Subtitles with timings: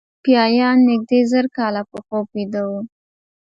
[0.07, 2.79] ایتوپیایان نږدې زر کاله په خوب ویده وو.